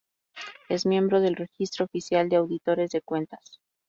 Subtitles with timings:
[0.67, 3.59] Es miembro del Registro Oficial de Auditores de Cuentas.